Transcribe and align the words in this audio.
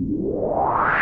you 0.00 0.97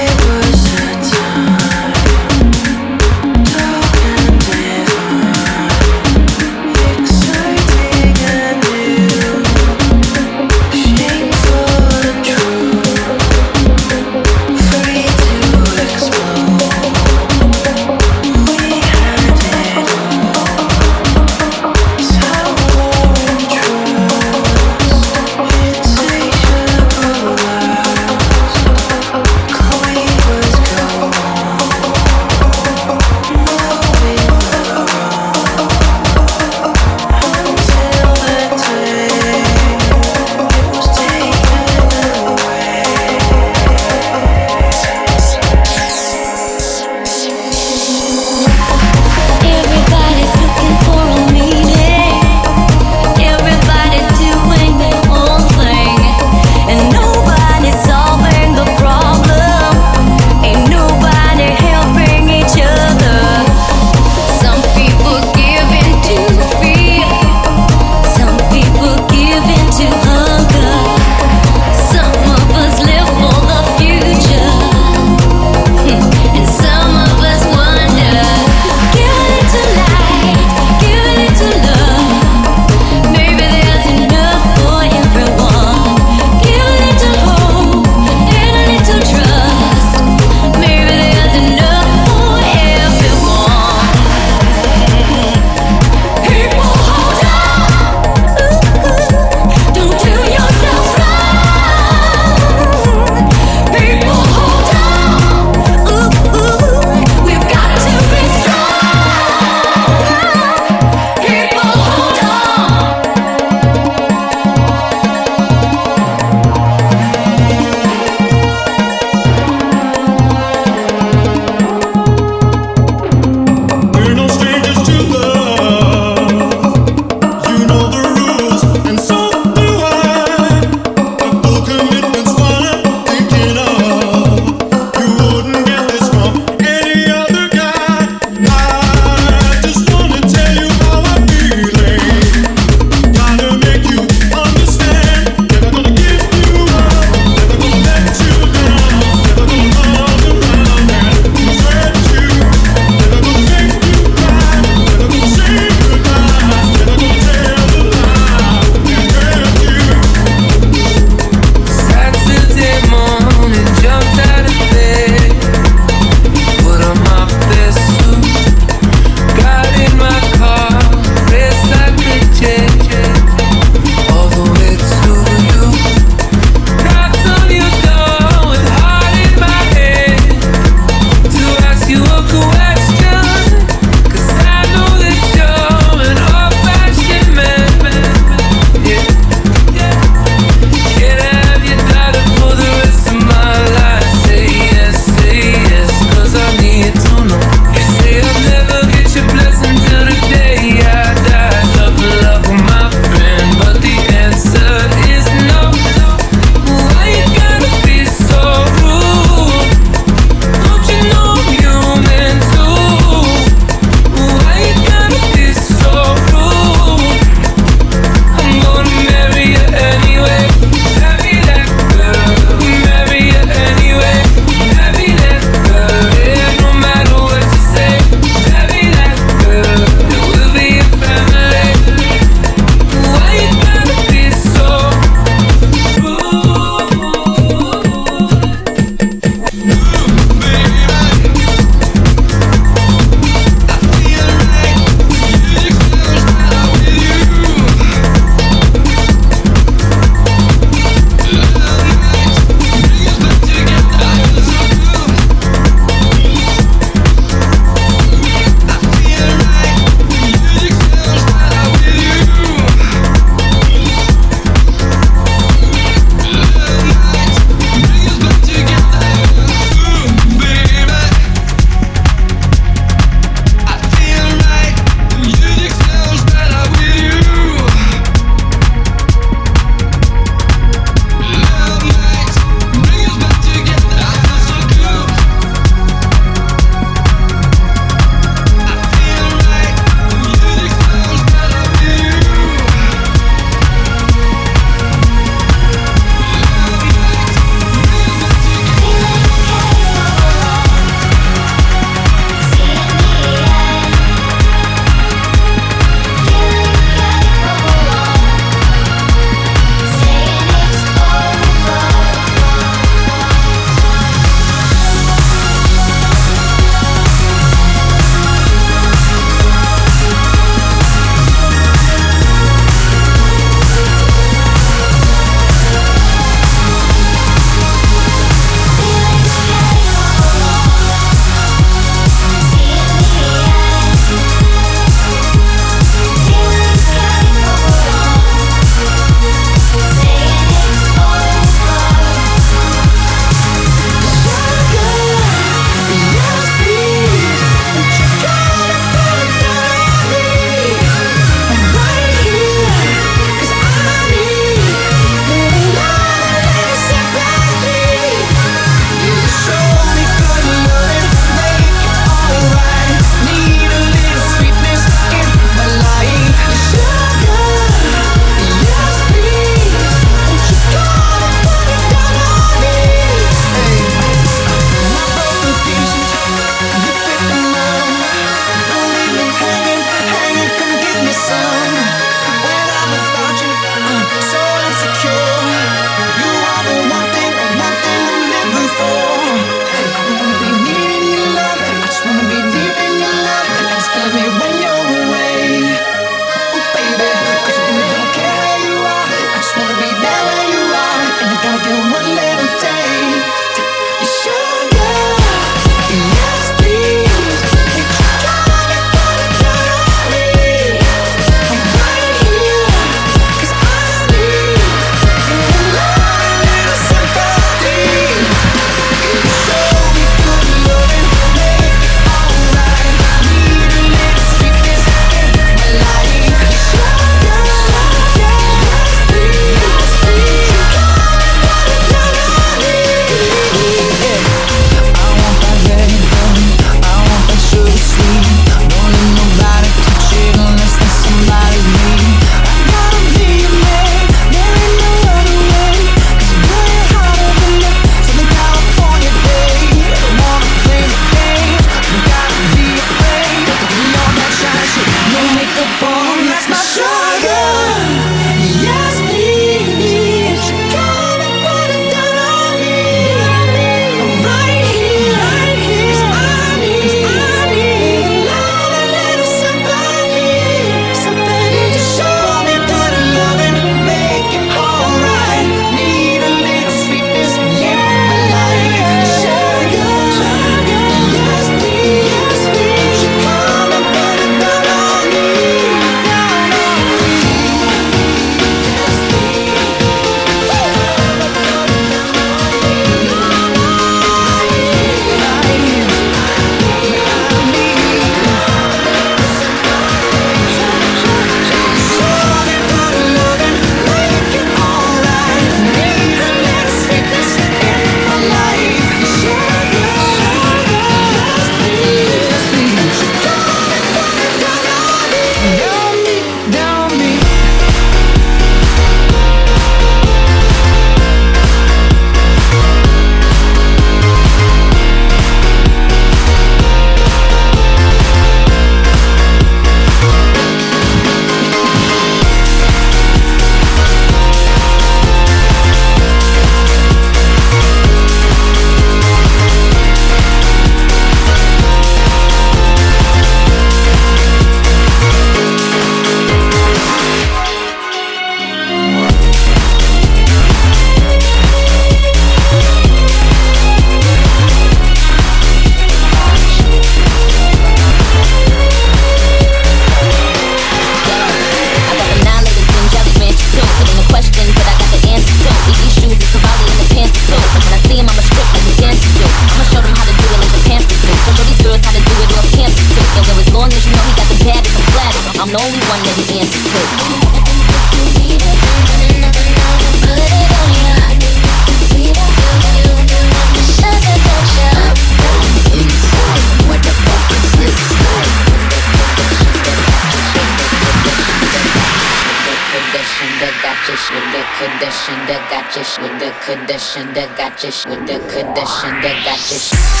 got 599.15 599.51
you. 599.51 600.00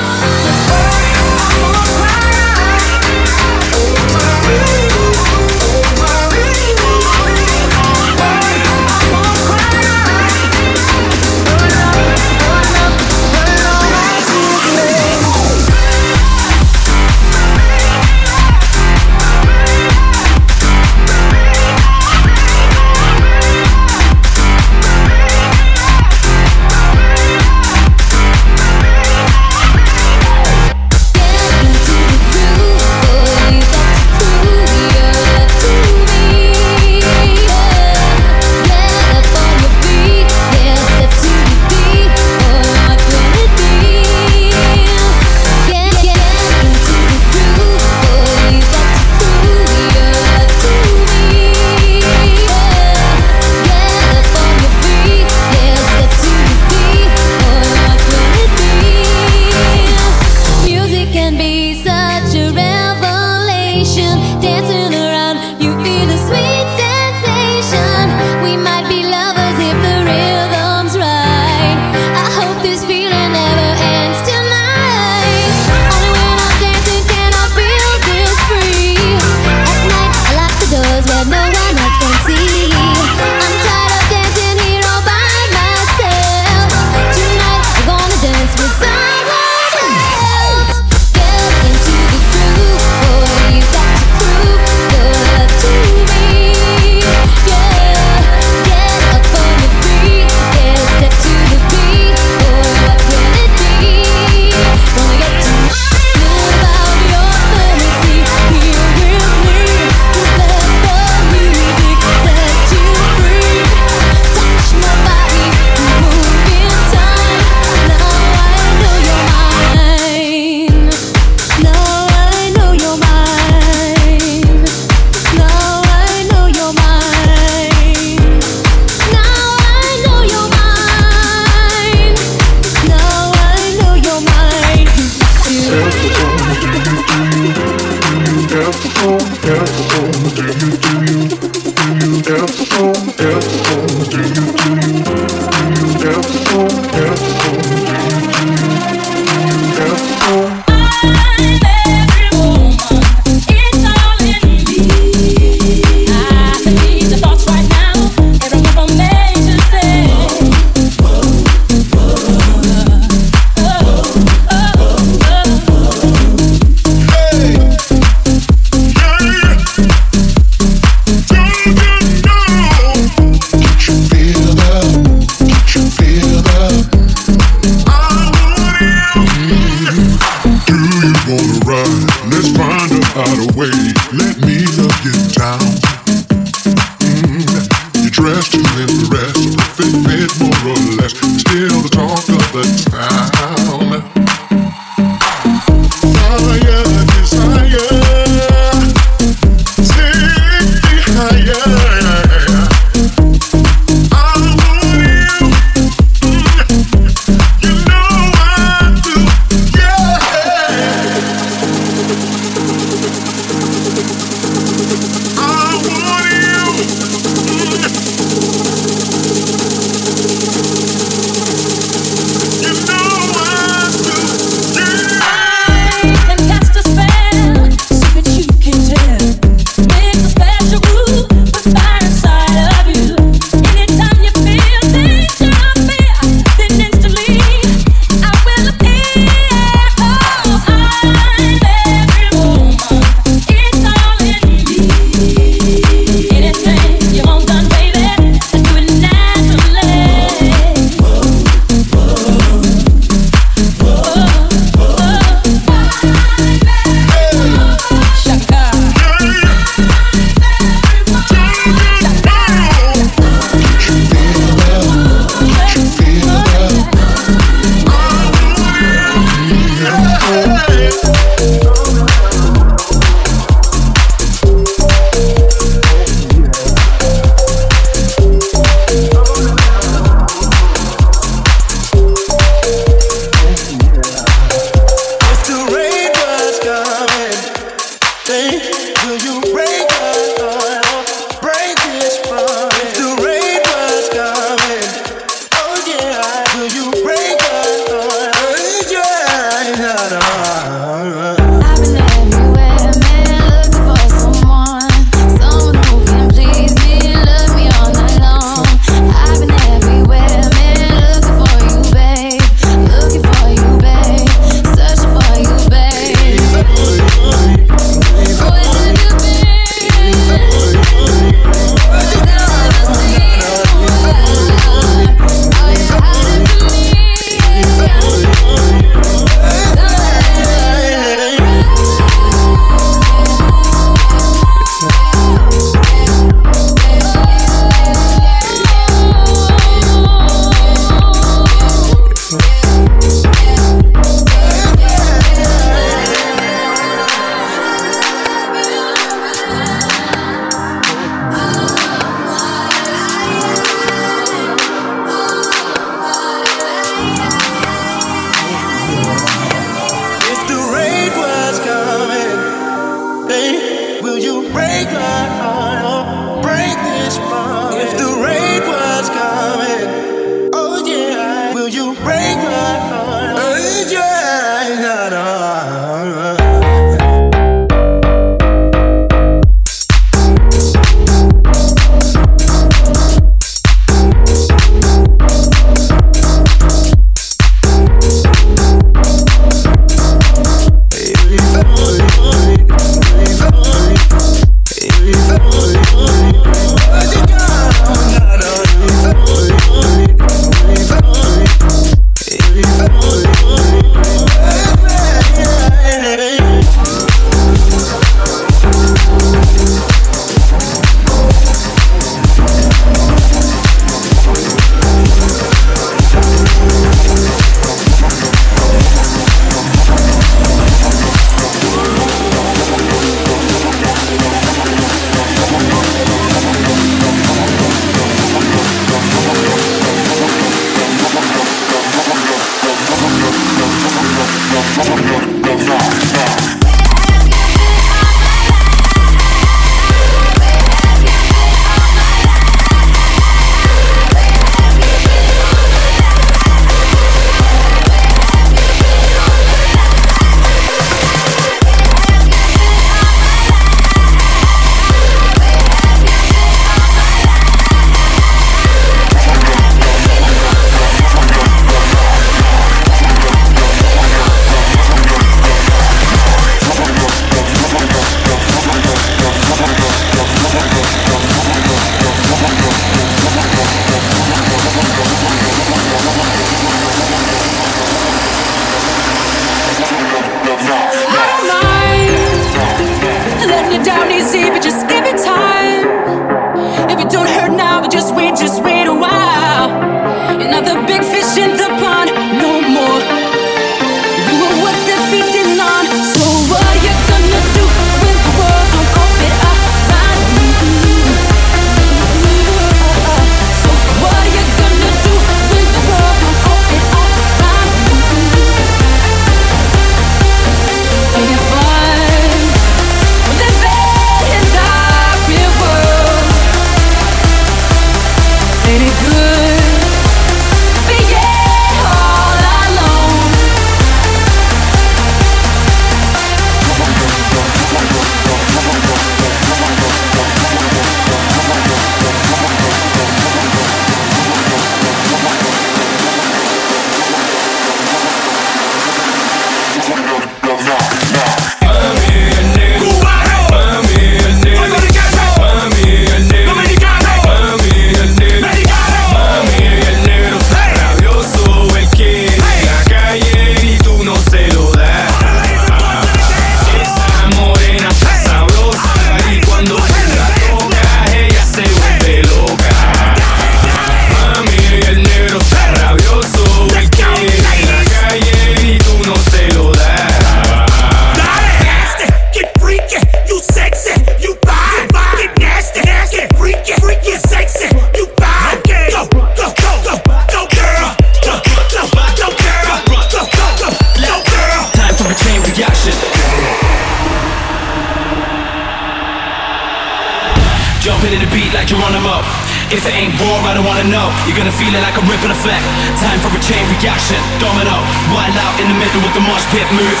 hip 599.52 599.68
move, 599.76 600.00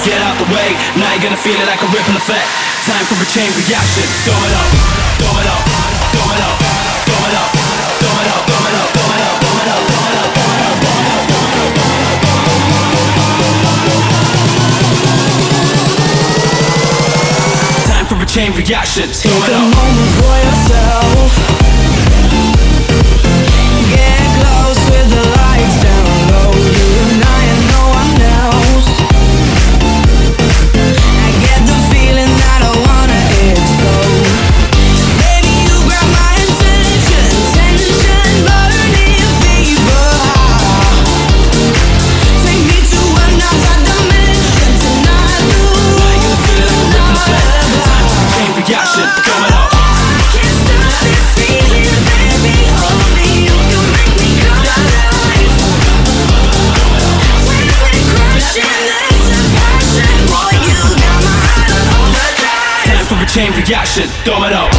get 0.00 0.16
out 0.24 0.40
the 0.40 0.48
way. 0.48 0.72
Now 0.96 1.12
you're 1.12 1.28
gonna 1.28 1.36
feel 1.36 1.60
it 1.60 1.68
like 1.68 1.84
a 1.84 1.88
ripple 1.92 2.16
effect. 2.16 2.48
Time 2.88 3.04
for 3.04 3.20
a 3.20 3.26
chain 3.28 3.52
reaction. 3.52 4.08
Domino, 4.24 4.64
domino, 5.20 5.52
up, 5.76 5.92
domino, 6.16 6.48
domino, 7.04 7.44
domino, 8.00 8.32
domino, 8.48 8.88
domino, 8.96 9.76
up. 9.76 10.28
Time 17.92 18.06
for 18.08 18.16
a 18.16 18.26
chain 18.26 18.56
reaction. 18.56 19.12
Take 19.12 19.36
a 19.52 19.68
moment 19.68 20.10
for 20.16 20.32
yourself. 20.40 21.67
reaction 63.68 64.08
domino. 64.24 64.77